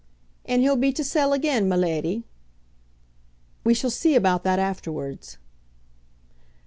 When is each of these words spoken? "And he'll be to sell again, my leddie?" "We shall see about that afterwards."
"And 0.45 0.63
he'll 0.63 0.77
be 0.77 0.91
to 0.93 1.03
sell 1.03 1.31
again, 1.31 1.69
my 1.69 1.75
leddie?" 1.75 2.23
"We 3.63 3.75
shall 3.75 3.91
see 3.91 4.15
about 4.15 4.43
that 4.45 4.57
afterwards." 4.57 5.37